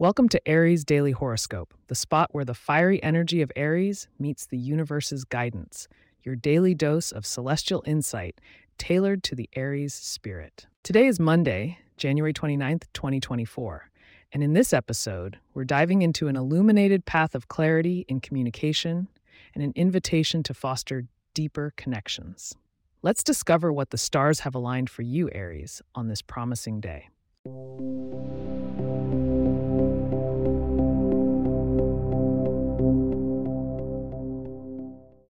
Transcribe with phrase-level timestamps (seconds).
[0.00, 4.56] Welcome to Aries Daily Horoscope, the spot where the fiery energy of Aries meets the
[4.56, 5.88] universe's guidance,
[6.22, 8.40] your daily dose of celestial insight
[8.78, 10.68] tailored to the Aries spirit.
[10.84, 13.90] Today is Monday, January 29th, 2024,
[14.30, 19.08] and in this episode, we're diving into an illuminated path of clarity in communication
[19.52, 22.54] and an invitation to foster deeper connections.
[23.02, 27.08] Let's discover what the stars have aligned for you, Aries, on this promising day.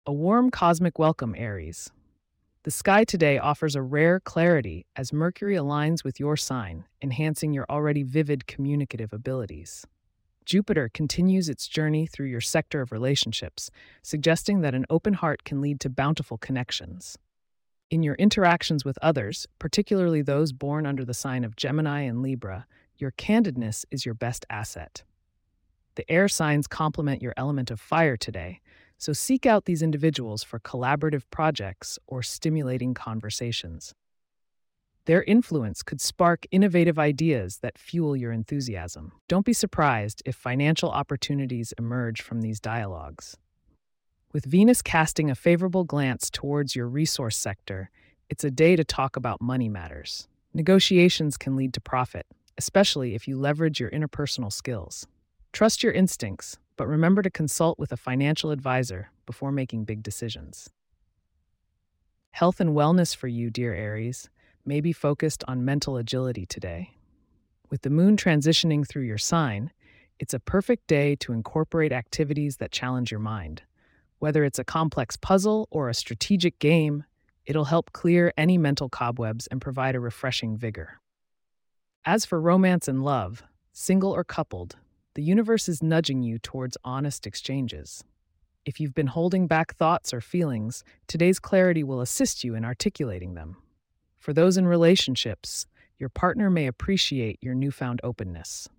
[0.09, 1.91] A warm cosmic welcome, Aries.
[2.63, 7.67] The sky today offers a rare clarity as Mercury aligns with your sign, enhancing your
[7.69, 9.85] already vivid communicative abilities.
[10.45, 13.69] Jupiter continues its journey through your sector of relationships,
[14.01, 17.15] suggesting that an open heart can lead to bountiful connections.
[17.91, 22.65] In your interactions with others, particularly those born under the sign of Gemini and Libra,
[22.97, 25.03] your candidness is your best asset.
[25.93, 28.61] The air signs complement your element of fire today,
[28.99, 33.95] so seek out these individuals for collaborative projects or stimulating conversations.
[35.05, 39.13] Their influence could spark innovative ideas that fuel your enthusiasm.
[39.27, 43.37] Don't be surprised if financial opportunities emerge from these dialogues.
[44.33, 47.89] With Venus casting a favorable glance towards your resource sector,
[48.29, 50.27] it's a day to talk about money matters.
[50.53, 52.27] Negotiations can lead to profit,
[52.57, 55.07] especially if you leverage your interpersonal skills.
[55.53, 60.69] Trust your instincts, but remember to consult with a financial advisor before making big decisions.
[62.31, 64.29] Health and wellness for you, dear Aries,
[64.63, 66.91] may be focused on mental agility today.
[67.69, 69.71] With the moon transitioning through your sign,
[70.19, 73.63] it's a perfect day to incorporate activities that challenge your mind.
[74.19, 77.03] Whether it's a complex puzzle or a strategic game,
[77.45, 81.01] it'll help clear any mental cobwebs and provide a refreshing vigor.
[82.05, 84.77] As for romance and love, single or coupled,
[85.19, 88.05] the universe is nudging you towards honest exchanges.
[88.63, 93.33] If you've been holding back thoughts or feelings, today's clarity will assist you in articulating
[93.33, 93.57] them.
[94.17, 98.69] For those in relationships, your partner may appreciate your newfound openness.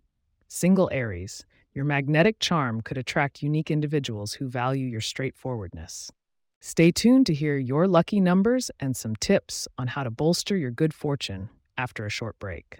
[0.48, 6.10] Single Aries, your magnetic charm could attract unique individuals who value your straightforwardness.
[6.58, 10.70] Stay tuned to hear your lucky numbers and some tips on how to bolster your
[10.70, 12.78] good fortune after a short break.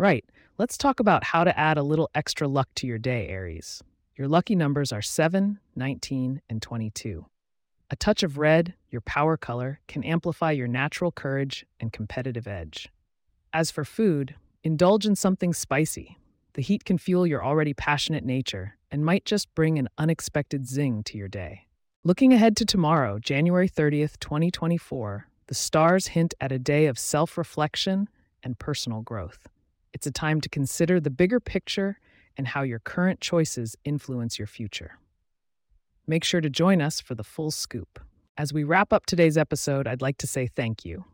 [0.00, 0.24] Right,
[0.58, 3.82] let's talk about how to add a little extra luck to your day, Aries.
[4.16, 7.26] Your lucky numbers are 7, 19, and 22.
[7.90, 12.88] A touch of red, your power color, can amplify your natural courage and competitive edge.
[13.52, 16.16] As for food, indulge in something spicy.
[16.52, 21.02] The heat can fuel your already passionate nature and might just bring an unexpected zing
[21.04, 21.66] to your day.
[22.04, 27.36] Looking ahead to tomorrow, January 30th, 2024, the stars hint at a day of self
[27.36, 28.08] reflection
[28.44, 29.48] and personal growth.
[29.92, 31.98] It's a time to consider the bigger picture
[32.36, 34.98] and how your current choices influence your future.
[36.06, 37.98] Make sure to join us for the full scoop.
[38.36, 41.04] As we wrap up today's episode, I'd like to say thank you.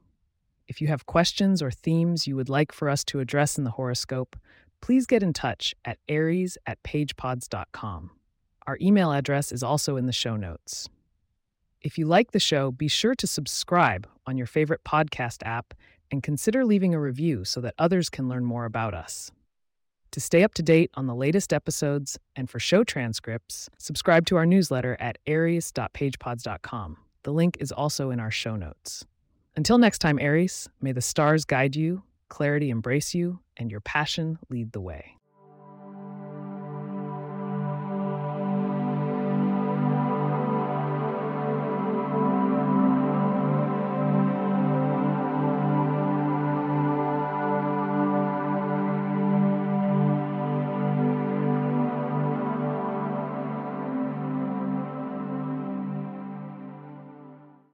[0.68, 3.72] If you have questions or themes you would like for us to address in the
[3.72, 4.36] horoscope,
[4.80, 8.10] please get in touch at aries at pagepods.com.
[8.66, 10.88] Our email address is also in the show notes.
[11.82, 15.74] If you like the show, be sure to subscribe on your favorite podcast app
[16.10, 19.30] and consider leaving a review so that others can learn more about us.
[20.12, 24.36] To stay up to date on the latest episodes and for show transcripts, subscribe to
[24.36, 26.96] our newsletter at aries.pagepods.com.
[27.24, 29.04] The link is also in our show notes.
[29.56, 34.38] Until next time, Aries, may the stars guide you, clarity embrace you, and your passion
[34.50, 35.13] lead the way.